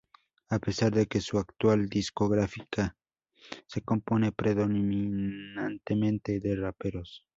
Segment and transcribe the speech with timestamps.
[0.49, 2.97] A pesar de que su actual discográfica
[3.67, 7.23] se compone predominantemente de raperos.